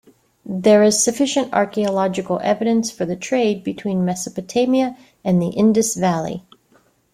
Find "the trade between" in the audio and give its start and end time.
3.05-4.03